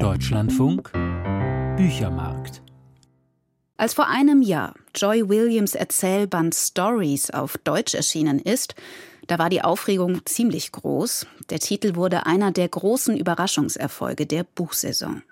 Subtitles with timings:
[0.00, 0.92] Deutschlandfunk
[1.76, 2.60] Büchermarkt.
[3.78, 8.74] Als vor einem Jahr Joy Williams Erzählband Stories auf Deutsch erschienen ist,
[9.26, 11.26] da war die Aufregung ziemlich groß.
[11.50, 15.22] Der Titel wurde einer der großen Überraschungserfolge der Buchsaison.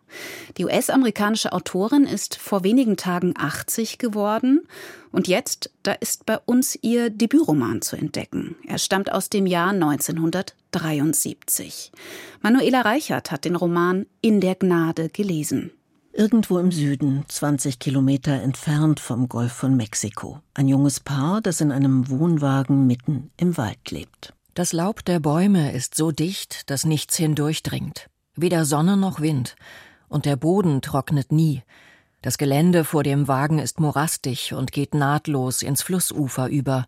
[0.59, 4.67] Die US-amerikanische Autorin ist vor wenigen Tagen 80 geworden
[5.11, 8.57] und jetzt, da ist bei uns ihr Debütroman zu entdecken.
[8.67, 11.91] Er stammt aus dem Jahr 1973.
[12.43, 15.73] Manuela Reichert hat den Roman In der Gnade gelesen.
[16.17, 20.39] Irgendwo im Süden, 20 Kilometer entfernt vom Golf von Mexiko.
[20.55, 24.33] Ein junges Paar, das in einem Wohnwagen mitten im Wald lebt.
[24.55, 28.09] Das Laub der Bäume ist so dicht, dass nichts hindurchdringt.
[28.37, 29.57] Weder Sonne noch Wind.
[30.07, 31.65] Und der Boden trocknet nie.
[32.23, 36.87] Das Gelände vor dem Wagen ist morastig und geht nahtlos ins Flussufer über.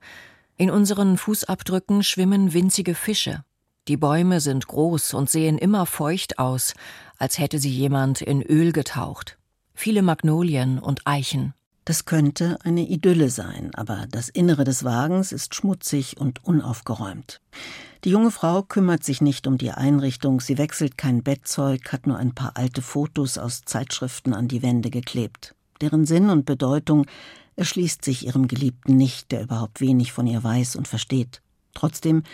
[0.56, 3.42] In unseren Fußabdrücken schwimmen winzige Fische.
[3.88, 6.74] Die Bäume sind groß und sehen immer feucht aus,
[7.18, 9.38] als hätte sie jemand in Öl getaucht.
[9.74, 11.54] Viele Magnolien und Eichen.
[11.84, 17.40] Das könnte eine Idylle sein, aber das Innere des Wagens ist schmutzig und unaufgeräumt.
[18.02, 22.16] Die junge Frau kümmert sich nicht um die Einrichtung, sie wechselt kein Bettzeug, hat nur
[22.16, 25.54] ein paar alte Fotos aus Zeitschriften an die Wände geklebt.
[25.80, 27.06] Deren Sinn und Bedeutung
[27.54, 31.40] erschließt sich ihrem Geliebten nicht, der überhaupt wenig von ihr weiß und versteht.
[31.72, 32.24] Trotzdem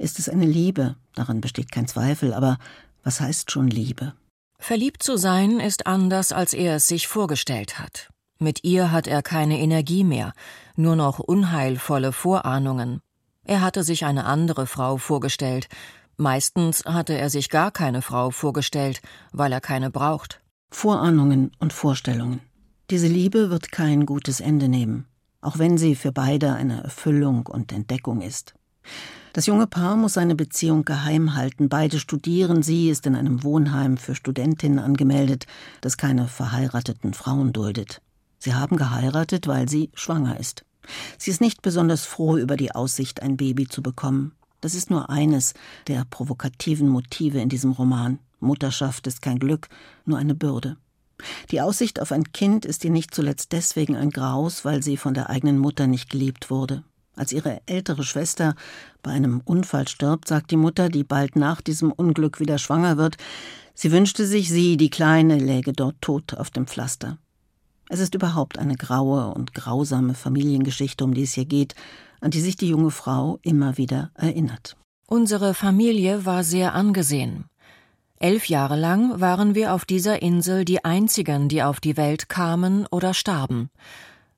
[0.00, 2.58] ist es eine Liebe, daran besteht kein Zweifel, aber
[3.04, 4.14] was heißt schon Liebe?
[4.58, 8.10] Verliebt zu sein ist anders, als er es sich vorgestellt hat.
[8.38, 10.32] Mit ihr hat er keine Energie mehr,
[10.76, 13.00] nur noch unheilvolle Vorahnungen.
[13.44, 15.68] Er hatte sich eine andere Frau vorgestellt.
[16.16, 19.00] Meistens hatte er sich gar keine Frau vorgestellt,
[19.32, 20.40] weil er keine braucht.
[20.70, 22.40] Vorahnungen und Vorstellungen.
[22.90, 25.06] Diese Liebe wird kein gutes Ende nehmen,
[25.40, 28.54] auch wenn sie für beide eine Erfüllung und Entdeckung ist.
[29.32, 31.68] Das junge Paar muss seine Beziehung geheim halten.
[31.68, 32.62] Beide studieren.
[32.62, 35.46] Sie ist in einem Wohnheim für Studentinnen angemeldet,
[35.80, 38.02] das keine verheirateten Frauen duldet.
[38.38, 40.64] Sie haben geheiratet, weil sie schwanger ist.
[41.18, 44.32] Sie ist nicht besonders froh über die Aussicht, ein Baby zu bekommen.
[44.60, 45.54] Das ist nur eines
[45.86, 48.18] der provokativen Motive in diesem Roman.
[48.40, 49.68] Mutterschaft ist kein Glück,
[50.04, 50.76] nur eine Bürde.
[51.50, 55.14] Die Aussicht auf ein Kind ist ihr nicht zuletzt deswegen ein Graus, weil sie von
[55.14, 56.82] der eigenen Mutter nicht geliebt wurde.
[57.20, 58.54] Als ihre ältere Schwester
[59.02, 63.18] bei einem Unfall stirbt, sagt die Mutter, die bald nach diesem Unglück wieder schwanger wird,
[63.74, 67.18] sie wünschte sich, sie, die Kleine, läge dort tot auf dem Pflaster.
[67.90, 71.74] Es ist überhaupt eine graue und grausame Familiengeschichte, um die es hier geht,
[72.22, 74.78] an die sich die junge Frau immer wieder erinnert.
[75.06, 77.44] Unsere Familie war sehr angesehen.
[78.18, 82.86] Elf Jahre lang waren wir auf dieser Insel die einzigen, die auf die Welt kamen
[82.90, 83.68] oder starben.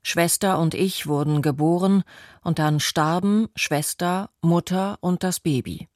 [0.03, 2.03] Schwester und ich wurden geboren,
[2.41, 5.87] und dann starben Schwester, Mutter und das Baby.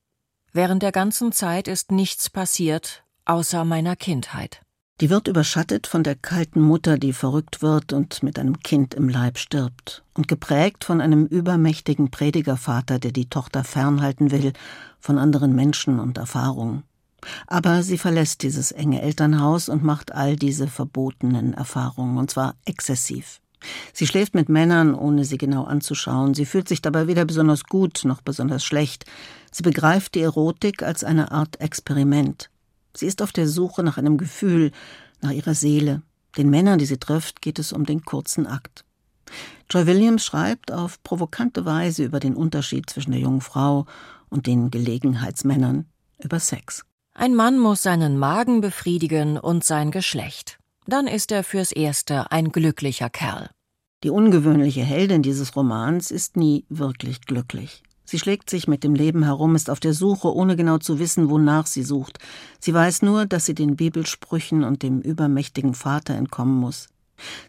[0.53, 4.61] Während der ganzen Zeit ist nichts passiert, außer meiner Kindheit.
[4.99, 9.09] Die wird überschattet von der kalten Mutter, die verrückt wird und mit einem Kind im
[9.09, 14.53] Leib stirbt, und geprägt von einem übermächtigen Predigervater, der die Tochter fernhalten will
[14.99, 16.83] von anderen Menschen und Erfahrungen.
[17.45, 23.41] Aber sie verlässt dieses enge Elternhaus und macht all diese verbotenen Erfahrungen, und zwar exzessiv.
[23.93, 26.33] Sie schläft mit Männern, ohne sie genau anzuschauen.
[26.33, 29.05] Sie fühlt sich dabei weder besonders gut noch besonders schlecht.
[29.51, 32.49] Sie begreift die Erotik als eine Art Experiment.
[32.95, 34.71] Sie ist auf der Suche nach einem Gefühl,
[35.21, 36.01] nach ihrer Seele.
[36.37, 38.83] Den Männern, die sie trifft, geht es um den kurzen Akt.
[39.69, 43.85] Joy Williams schreibt auf provokante Weise über den Unterschied zwischen der jungen Frau
[44.29, 45.85] und den Gelegenheitsmännern,
[46.23, 46.85] über Sex.
[47.13, 52.51] Ein Mann muss seinen Magen befriedigen und sein Geschlecht dann ist er fürs Erste ein
[52.51, 53.49] glücklicher Kerl.
[54.03, 57.83] Die ungewöhnliche Heldin dieses Romans ist nie wirklich glücklich.
[58.05, 61.29] Sie schlägt sich mit dem Leben herum, ist auf der Suche, ohne genau zu wissen,
[61.29, 62.19] wonach sie sucht.
[62.59, 66.87] Sie weiß nur, dass sie den Bibelsprüchen und dem übermächtigen Vater entkommen muss.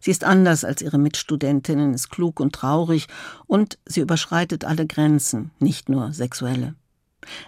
[0.01, 3.07] Sie ist anders als ihre Mitstudentinnen, ist klug und traurig
[3.47, 6.75] und sie überschreitet alle Grenzen, nicht nur sexuelle.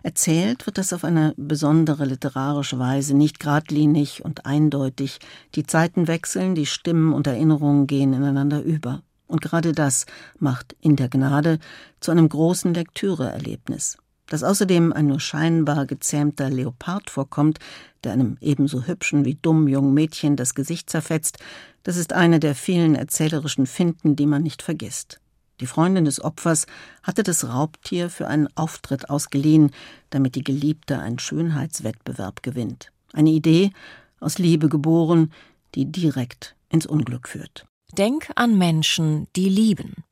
[0.02, 5.18] Erzählt wird das auf eine besondere literarische Weise, nicht geradlinig und eindeutig.
[5.54, 9.02] Die Zeiten wechseln, die Stimmen und Erinnerungen gehen ineinander über.
[9.26, 10.06] Und gerade das
[10.38, 11.58] macht In der Gnade
[12.00, 13.96] zu einem großen Lektüreerlebnis.
[14.26, 17.58] Dass außerdem ein nur scheinbar gezähmter Leopard vorkommt,
[18.04, 21.38] der einem ebenso hübschen wie dummen jungen Mädchen das Gesicht zerfetzt,
[21.82, 25.20] das ist eine der vielen erzählerischen Finden, die man nicht vergisst.
[25.60, 26.66] Die Freundin des Opfers
[27.02, 29.72] hatte das Raubtier für einen Auftritt ausgeliehen,
[30.08, 32.90] damit die Geliebte einen Schönheitswettbewerb gewinnt.
[33.12, 33.72] Eine Idee,
[34.20, 35.32] aus Liebe geboren,
[35.74, 37.66] die direkt ins Unglück führt.
[37.96, 40.04] Denk an Menschen, die lieben.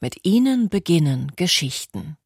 [0.00, 2.16] Mit ihnen beginnen Geschichten.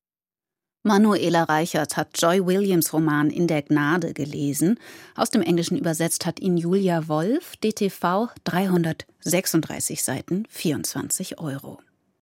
[0.85, 4.79] Manuela Reichert hat Joy Williams Roman In der Gnade gelesen.
[5.15, 11.79] Aus dem Englischen übersetzt hat ihn Julia Wolf, DTV 336 Seiten, 24 Euro.